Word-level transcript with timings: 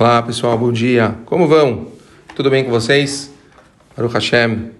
Olá 0.00 0.22
pessoal, 0.22 0.56
bom 0.56 0.70
dia. 0.70 1.16
Como 1.24 1.48
vão? 1.48 1.88
Tudo 2.36 2.48
bem 2.48 2.62
com 2.62 2.70
vocês? 2.70 3.32
Baruch 3.96 4.14
Hashem. 4.14 4.70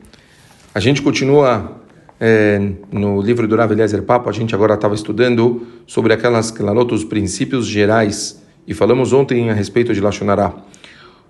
A 0.72 0.78
gente 0.78 1.02
continua 1.02 1.82
é, 2.20 2.60
no 2.92 3.20
livro 3.20 3.48
do 3.48 3.56
Rav 3.56 3.72
Eliezer 3.72 4.04
Papo. 4.04 4.30
A 4.30 4.32
gente 4.32 4.54
agora 4.54 4.74
estava 4.74 4.94
estudando 4.94 5.66
sobre 5.88 6.12
aquelas 6.12 6.54
os 6.92 7.02
princípios 7.02 7.66
gerais 7.66 8.40
e 8.64 8.72
falamos 8.72 9.12
ontem 9.12 9.50
a 9.50 9.54
respeito 9.54 9.92
de 9.92 10.00
Lashonará. 10.00 10.54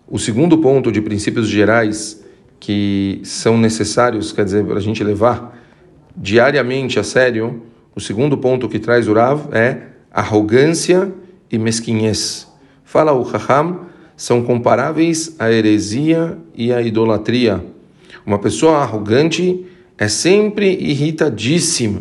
O 0.07 0.19
segundo 0.19 0.59
ponto 0.59 0.93
de 0.93 1.01
princípios 1.01 1.49
gerais 1.49 2.23
que 2.61 3.23
são 3.25 3.57
necessários, 3.57 4.33
quer 4.33 4.45
dizer, 4.45 4.67
para 4.67 4.77
a 4.77 4.83
gente 4.83 5.03
levar 5.03 5.59
diariamente 6.15 6.99
a 7.01 7.03
sério, 7.03 7.63
o 7.97 8.03
segundo 8.03 8.37
ponto 8.37 8.69
que 8.69 8.79
traz 8.79 9.09
o 9.09 9.15
Rav 9.15 9.49
é 9.51 9.79
arrogância 10.13 11.11
e 11.51 11.59
mesquinhez. 11.59 12.48
Fala 12.91 13.13
o 13.13 13.21
Raham, 13.23 13.81
são 14.17 14.43
comparáveis 14.43 15.37
à 15.39 15.53
heresia 15.53 16.39
e 16.55 16.73
à 16.73 16.81
idolatria. 16.81 17.63
Uma 18.25 18.39
pessoa 18.39 18.79
arrogante 18.79 19.67
é 19.99 20.09
sempre 20.09 20.75
irritadíssima 20.81 22.01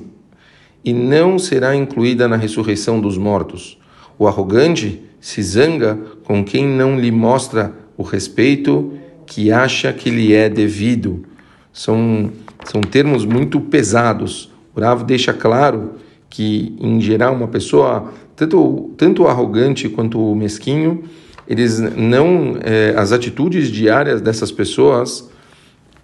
e 0.86 0.94
não 0.94 1.38
será 1.38 1.76
incluída 1.76 2.26
na 2.26 2.38
ressurreição 2.38 3.02
dos 3.02 3.18
mortos. 3.18 3.78
O 4.18 4.30
arrogante 4.30 5.04
se 5.20 5.44
zanga 5.44 6.00
com 6.24 6.42
quem 6.42 6.66
não 6.66 6.98
lhe 6.98 7.12
mostra 7.12 7.74
o 7.98 8.02
respeito 8.02 8.94
que 9.26 9.52
acha 9.52 9.92
que 9.92 10.10
lhe 10.10 10.34
é 10.34 10.48
devido. 10.48 11.26
São, 11.74 12.32
são 12.64 12.80
termos 12.80 13.26
muito 13.26 13.60
pesados. 13.60 14.50
O 14.74 14.80
Rav 14.80 15.04
deixa 15.04 15.34
claro 15.34 15.96
que, 16.30 16.78
em 16.80 17.02
geral, 17.02 17.34
uma 17.36 17.50
pessoa 17.50 18.14
tanto, 18.38 18.94
tanto 18.96 19.28
arrogante 19.28 19.90
quanto 19.90 20.36
mesquinho, 20.36 21.04
eles 21.48 21.80
não, 21.80 22.58
é, 22.64 22.94
as 22.96 23.12
atitudes 23.12 23.70
diárias 23.70 24.22
dessas 24.22 24.52
pessoas, 24.52 25.28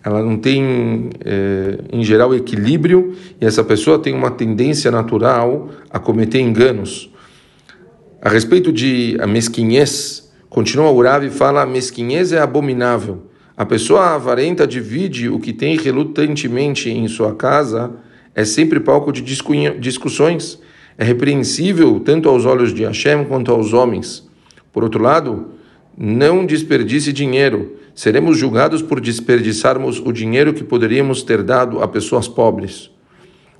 ela 0.04 0.22
não 0.22 0.36
tem, 0.38 1.12
é, 1.24 1.78
em 1.92 2.04
geral, 2.04 2.34
equilíbrio 2.34 3.14
e 3.40 3.46
essa 3.46 3.64
pessoa 3.64 4.00
tem 4.00 4.16
uma 4.16 4.32
tendência 4.32 4.90
natural 4.90 5.70
a 5.92 6.00
cometer 6.00 6.40
enganos. 6.40 7.14
A 8.20 8.30
respeito 8.30 8.74
de 8.74 9.16
a 9.22 9.28
mesquinhez, 9.28 10.32
continua 10.50 10.90
o 10.90 10.96
Urav 10.96 11.24
e 11.26 11.30
fala: 11.30 11.62
a 11.62 11.66
mesquinhez 11.68 12.34
é 12.34 12.40
abominável. 12.40 13.28
A 13.56 13.66
pessoa 13.66 14.16
avarenta 14.16 14.66
divide 14.66 15.30
o 15.30 15.40
que 15.40 15.54
tem 15.54 15.78
relutantemente 15.78 16.90
em 16.90 17.08
sua 17.08 17.36
casa, 17.36 17.92
é 18.34 18.44
sempre 18.44 18.80
palco 18.80 19.12
de 19.12 19.22
discussões 19.22 20.60
é 20.98 21.04
repreensível 21.04 22.00
tanto 22.00 22.30
aos 22.30 22.46
olhos 22.46 22.74
de 22.74 22.84
Hashem 22.84 23.26
quanto 23.26 23.52
aos 23.52 23.74
homens. 23.74 24.28
Por 24.72 24.84
outro 24.84 25.02
lado, 25.02 25.50
não 25.98 26.46
desperdice 26.46 27.14
dinheiro. 27.14 27.78
Seremos 27.96 28.38
julgados 28.38 28.82
por 28.82 29.00
desperdiçarmos 29.00 30.00
o 30.00 30.12
dinheiro 30.12 30.54
que 30.54 30.64
poderíamos 30.64 31.22
ter 31.24 31.44
dado 31.44 31.82
a 31.82 31.88
pessoas 31.88 32.28
pobres. 32.28 32.90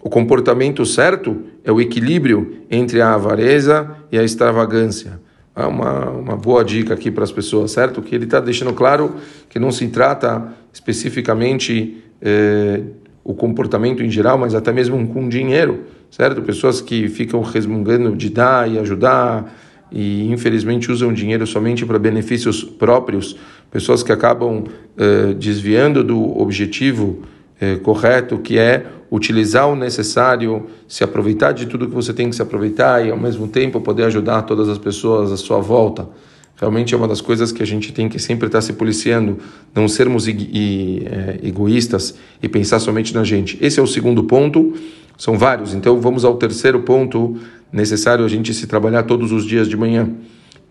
O 0.02 0.10
comportamento 0.10 0.86
certo 0.86 1.44
é 1.64 1.72
o 1.72 1.80
equilíbrio 1.80 2.58
entre 2.70 3.02
a 3.02 3.14
avareza 3.14 3.96
e 4.12 4.18
a 4.18 4.24
extravagância. 4.24 5.20
É 5.56 5.66
uma, 5.66 6.10
uma 6.10 6.36
boa 6.36 6.64
dica 6.64 6.94
aqui 6.94 7.12
para 7.12 7.24
as 7.24 7.32
pessoas, 7.32 7.72
certo? 7.72 8.02
Que 8.02 8.16
ele 8.16 8.26
está 8.26 8.40
deixando 8.40 8.74
claro 8.74 9.16
que 9.48 9.60
não 9.60 9.72
se 9.72 9.88
trata 9.88 10.52
especificamente 10.74 12.04
eh, 12.20 12.82
o 13.24 13.36
comportamento 13.36 14.04
em 14.04 14.10
geral, 14.10 14.38
mas 14.38 14.56
até 14.56 14.72
mesmo 14.74 15.08
com 15.08 15.30
dinheiro 15.30 15.84
certo? 16.16 16.44
Pessoas 16.44 16.80
que 16.80 17.08
ficam 17.08 17.42
resmungando 17.42 18.16
de 18.16 18.30
dar 18.30 18.70
e 18.70 18.78
ajudar 18.78 19.52
e 19.92 20.32
infelizmente 20.32 20.92
usam 20.92 21.12
dinheiro 21.12 21.46
somente 21.48 21.88
para 21.88 21.98
benefícios 21.98 22.64
próprios, 22.64 23.36
pessoas 23.72 24.04
que 24.04 24.12
acabam 24.12 24.64
eh, 24.96 25.34
desviando 25.34 26.04
do 26.04 26.40
objetivo 26.40 27.24
eh, 27.60 27.78
correto, 27.78 28.38
que 28.38 28.60
é 28.60 28.86
utilizar 29.10 29.68
o 29.68 29.76
necessário, 29.76 30.68
se 30.88 31.04
aproveitar 31.04 31.52
de 31.52 31.66
tudo 31.66 31.88
que 31.88 31.96
você 31.96 32.14
tem 32.14 32.30
que 32.30 32.36
se 32.36 32.44
aproveitar 32.44 33.04
e 33.04 33.10
ao 33.10 33.18
mesmo 33.18 33.48
tempo 33.48 33.82
poder 33.82 34.04
ajudar 34.04 34.44
todas 34.44 34.70
as 34.70 34.78
pessoas 34.78 35.32
à 35.32 35.38
sua 35.38 35.60
volta. 35.62 36.08
Realmente 36.56 36.94
é 36.94 36.98
uma 36.98 37.08
das 37.08 37.22
coisas 37.22 37.52
que 37.52 37.64
a 37.64 37.66
gente 37.66 37.92
tem 37.92 38.08
que 38.08 38.20
sempre 38.20 38.46
estar 38.46 38.62
se 38.62 38.74
policiando, 38.74 39.40
não 39.74 39.88
sermos 39.88 40.28
eh, 40.28 41.40
egoístas 41.42 42.14
e 42.42 42.48
pensar 42.48 42.80
somente 42.80 43.16
na 43.16 43.24
gente. 43.24 43.58
Esse 43.60 43.80
é 43.80 43.84
o 43.84 43.88
segundo 43.88 44.24
ponto. 44.26 44.74
São 45.18 45.38
vários, 45.38 45.74
então 45.74 46.00
vamos 46.00 46.26
ao 46.26 46.36
terceiro 46.36 46.82
ponto 46.82 47.38
necessário 47.72 48.24
a 48.24 48.28
gente 48.28 48.54
se 48.54 48.68
trabalhar 48.68 49.04
todos 49.04 49.32
os 49.32 49.46
dias 49.46 49.68
de 49.68 49.78
manhã. 49.78 50.10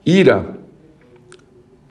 Ira, 0.05 0.59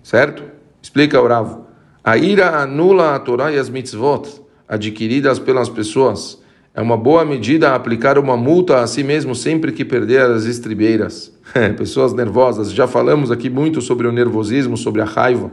certo? 0.03 0.43
Explica 0.81 1.21
o 1.21 1.27
Ravo. 1.27 1.65
A 2.03 2.17
ira 2.17 2.61
anula 2.61 3.15
a 3.15 3.19
Torá 3.19 3.51
e 3.51 3.57
as 3.57 3.69
mitzvot 3.69 4.41
adquiridas 4.67 5.37
pelas 5.37 5.69
pessoas. 5.69 6.41
É 6.73 6.81
uma 6.81 6.95
boa 6.95 7.25
medida 7.25 7.75
aplicar 7.75 8.17
uma 8.17 8.37
multa 8.37 8.79
a 8.79 8.87
si 8.87 9.03
mesmo 9.03 9.35
sempre 9.35 9.73
que 9.73 9.83
perder 9.83 10.21
as 10.21 10.45
estribeiras. 10.45 11.31
pessoas 11.77 12.13
nervosas. 12.13 12.71
Já 12.71 12.87
falamos 12.87 13.29
aqui 13.29 13.49
muito 13.49 13.81
sobre 13.81 14.07
o 14.07 14.11
nervosismo, 14.11 14.77
sobre 14.77 15.01
a 15.01 15.05
raiva, 15.05 15.51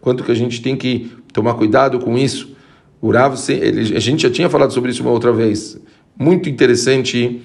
quanto 0.00 0.24
que 0.24 0.32
a 0.32 0.34
gente 0.34 0.62
tem 0.62 0.76
que 0.76 1.12
tomar 1.32 1.54
cuidado 1.54 1.98
com 1.98 2.16
isso. 2.16 2.54
O 3.00 3.12
Rav, 3.12 3.34
ele, 3.50 3.94
a 3.94 4.00
gente 4.00 4.22
já 4.22 4.30
tinha 4.30 4.48
falado 4.48 4.72
sobre 4.72 4.90
isso 4.90 5.02
uma 5.02 5.12
outra 5.12 5.32
vez. 5.32 5.78
Muito 6.16 6.48
interessante 6.48 7.42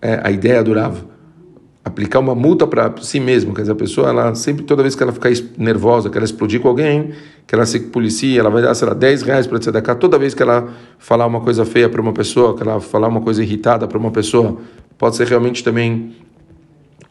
é, 0.00 0.20
a 0.22 0.30
ideia 0.30 0.62
do 0.62 0.72
Rav. 0.72 0.96
Aplicar 1.84 2.20
uma 2.20 2.34
multa 2.34 2.64
para 2.64 2.94
si 3.02 3.18
mesmo, 3.18 3.52
quer 3.52 3.62
dizer, 3.62 3.72
a 3.72 3.76
pessoa, 3.76 4.08
ela 4.08 4.34
sempre, 4.36 4.64
toda 4.64 4.82
vez 4.82 4.94
que 4.94 5.02
ela 5.02 5.12
ficar 5.12 5.30
nervosa, 5.58 6.08
que 6.08 6.16
ela 6.16 6.24
explodir 6.24 6.60
com 6.60 6.68
alguém, 6.68 7.10
que 7.44 7.54
ela 7.56 7.66
se 7.66 7.80
policia, 7.80 8.38
ela 8.38 8.50
vai 8.50 8.62
dar, 8.62 8.72
sei 8.74 8.86
lá, 8.86 8.94
10 8.94 9.22
reais 9.22 9.48
para 9.48 9.58
tzedakah, 9.58 9.96
toda 9.96 10.16
vez 10.16 10.32
que 10.32 10.42
ela 10.42 10.72
falar 10.96 11.26
uma 11.26 11.40
coisa 11.40 11.64
feia 11.64 11.88
para 11.88 12.00
uma 12.00 12.12
pessoa, 12.12 12.56
que 12.56 12.62
ela 12.62 12.80
falar 12.80 13.08
uma 13.08 13.20
coisa 13.20 13.42
irritada 13.42 13.88
para 13.88 13.98
uma 13.98 14.12
pessoa, 14.12 14.58
pode 14.96 15.16
ser 15.16 15.26
realmente 15.26 15.64
também 15.64 16.14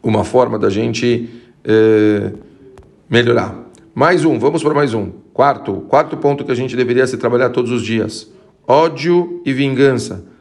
uma 0.02 0.24
forma 0.24 0.58
da 0.58 0.70
gente 0.70 1.28
é, 1.62 2.32
melhorar. 3.10 3.54
Mais 3.94 4.24
um, 4.24 4.38
vamos 4.38 4.62
para 4.62 4.72
mais 4.72 4.94
um. 4.94 5.10
Quarto, 5.34 5.84
quarto 5.86 6.16
ponto 6.16 6.46
que 6.46 6.52
a 6.52 6.56
gente 6.56 6.74
deveria 6.74 7.06
se 7.06 7.18
trabalhar 7.18 7.50
todos 7.50 7.70
os 7.70 7.82
dias: 7.82 8.32
ódio 8.66 9.42
e 9.44 9.52
vingança. 9.52 10.31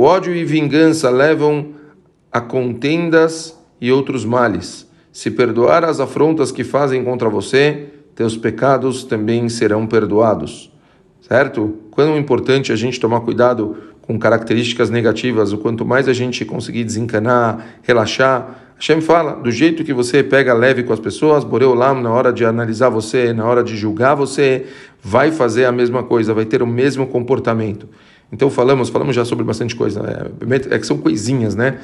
O 0.00 0.04
ódio 0.04 0.34
e 0.34 0.46
vingança 0.46 1.10
levam 1.10 1.74
a 2.32 2.40
contendas 2.40 3.54
e 3.78 3.92
outros 3.92 4.24
males. 4.24 4.90
Se 5.12 5.30
perdoar 5.30 5.84
as 5.84 6.00
afrontas 6.00 6.50
que 6.50 6.64
fazem 6.64 7.04
contra 7.04 7.28
você, 7.28 7.88
teus 8.14 8.34
pecados 8.34 9.04
também 9.04 9.46
serão 9.50 9.86
perdoados. 9.86 10.72
Certo? 11.20 11.76
Quão 11.90 12.16
importante 12.16 12.72
a 12.72 12.76
gente 12.76 12.98
tomar 12.98 13.20
cuidado 13.20 13.76
com 14.00 14.18
características 14.18 14.88
negativas, 14.88 15.52
o 15.52 15.58
quanto 15.58 15.84
mais 15.84 16.08
a 16.08 16.14
gente 16.14 16.46
conseguir 16.46 16.84
desencanar, 16.84 17.76
relaxar. 17.82 18.72
Hashem 18.76 19.02
fala, 19.02 19.34
do 19.34 19.50
jeito 19.50 19.84
que 19.84 19.92
você 19.92 20.22
pega 20.22 20.54
leve 20.54 20.82
com 20.82 20.94
as 20.94 20.98
pessoas, 20.98 21.44
Boreolam, 21.44 22.00
na 22.00 22.10
hora 22.10 22.32
de 22.32 22.42
analisar 22.42 22.88
você, 22.88 23.34
na 23.34 23.44
hora 23.44 23.62
de 23.62 23.76
julgar 23.76 24.14
você, 24.14 24.64
vai 25.02 25.30
fazer 25.30 25.66
a 25.66 25.72
mesma 25.72 26.02
coisa, 26.02 26.32
vai 26.32 26.46
ter 26.46 26.62
o 26.62 26.66
mesmo 26.66 27.06
comportamento. 27.06 27.86
Então 28.32 28.48
falamos, 28.50 28.88
falamos 28.88 29.14
já 29.14 29.24
sobre 29.24 29.44
bastante 29.44 29.74
coisa. 29.74 30.30
É, 30.70 30.74
é 30.74 30.78
que 30.78 30.86
são 30.86 30.98
coisinhas, 30.98 31.54
né? 31.54 31.78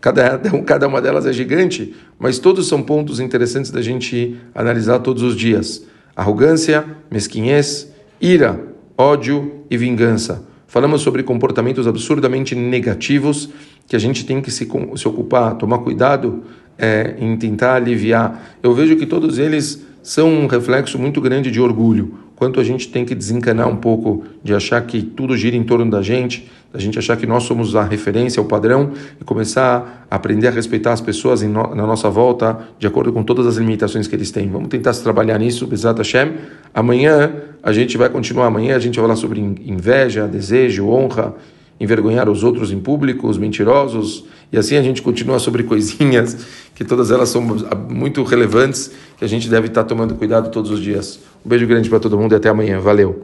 Cada, 0.00 0.38
cada 0.64 0.88
uma 0.88 1.00
delas 1.00 1.26
é 1.26 1.32
gigante, 1.32 1.94
mas 2.18 2.38
todos 2.38 2.66
são 2.68 2.82
pontos 2.82 3.20
interessantes 3.20 3.70
da 3.70 3.82
gente 3.82 4.36
analisar 4.54 5.00
todos 5.00 5.22
os 5.22 5.36
dias. 5.36 5.84
Arrogância, 6.16 6.84
mesquinhez, 7.10 7.92
ira, 8.20 8.58
ódio 8.96 9.64
e 9.70 9.76
vingança. 9.76 10.44
Falamos 10.66 11.02
sobre 11.02 11.22
comportamentos 11.22 11.86
absurdamente 11.86 12.54
negativos 12.54 13.50
que 13.86 13.96
a 13.96 13.98
gente 13.98 14.24
tem 14.24 14.40
que 14.40 14.50
se, 14.50 14.68
se 14.96 15.08
ocupar, 15.08 15.56
tomar 15.56 15.78
cuidado 15.78 16.44
é, 16.78 17.16
em 17.18 17.36
tentar 17.36 17.74
aliviar. 17.74 18.56
Eu 18.62 18.72
vejo 18.72 18.96
que 18.96 19.04
todos 19.04 19.38
eles 19.38 19.84
são 20.02 20.28
um 20.28 20.46
reflexo 20.46 20.98
muito 20.98 21.20
grande 21.20 21.50
de 21.50 21.60
orgulho. 21.60 22.14
Quanto 22.40 22.58
a 22.58 22.64
gente 22.64 22.88
tem 22.88 23.04
que 23.04 23.14
desencanar 23.14 23.68
um 23.68 23.76
pouco 23.76 24.24
de 24.42 24.54
achar 24.54 24.80
que 24.86 25.02
tudo 25.02 25.36
gira 25.36 25.54
em 25.54 25.62
torno 25.62 25.90
da 25.90 26.00
gente, 26.00 26.50
da 26.72 26.80
gente 26.80 26.98
achar 26.98 27.14
que 27.18 27.26
nós 27.26 27.42
somos 27.42 27.76
a 27.76 27.84
referência, 27.84 28.40
o 28.40 28.46
padrão, 28.46 28.92
e 29.20 29.24
começar 29.24 30.06
a 30.10 30.16
aprender 30.16 30.48
a 30.48 30.50
respeitar 30.50 30.94
as 30.94 31.02
pessoas 31.02 31.42
no, 31.42 31.74
na 31.74 31.86
nossa 31.86 32.08
volta, 32.08 32.58
de 32.78 32.86
acordo 32.86 33.12
com 33.12 33.22
todas 33.22 33.46
as 33.46 33.58
limitações 33.58 34.08
que 34.08 34.16
eles 34.16 34.30
têm. 34.30 34.48
Vamos 34.48 34.68
tentar 34.68 34.94
se 34.94 35.02
trabalhar 35.02 35.38
nisso, 35.38 35.66
Bezat 35.66 35.98
Hashem. 35.98 36.32
Amanhã 36.72 37.30
a 37.62 37.74
gente 37.74 37.98
vai 37.98 38.08
continuar, 38.08 38.46
amanhã 38.46 38.74
a 38.74 38.78
gente 38.78 38.94
vai 38.94 39.04
falar 39.04 39.16
sobre 39.16 39.38
inveja, 39.38 40.26
desejo, 40.26 40.88
honra, 40.88 41.34
envergonhar 41.78 42.26
os 42.26 42.42
outros 42.42 42.72
em 42.72 42.80
público, 42.80 43.28
os 43.28 43.36
mentirosos, 43.36 44.24
e 44.50 44.56
assim 44.56 44.76
a 44.76 44.82
gente 44.82 45.02
continua 45.02 45.38
sobre 45.38 45.62
coisinhas 45.62 46.46
que 46.74 46.86
todas 46.86 47.10
elas 47.10 47.28
são 47.28 47.42
muito 47.42 48.22
relevantes, 48.22 48.92
que 49.18 49.24
a 49.26 49.28
gente 49.28 49.46
deve 49.46 49.66
estar 49.66 49.84
tomando 49.84 50.14
cuidado 50.14 50.50
todos 50.50 50.70
os 50.70 50.80
dias. 50.80 51.20
Um 51.44 51.48
beijo 51.48 51.66
grande 51.66 51.88
para 51.88 52.00
todo 52.00 52.18
mundo 52.18 52.32
e 52.34 52.36
até 52.36 52.48
amanhã. 52.48 52.78
Valeu! 52.78 53.16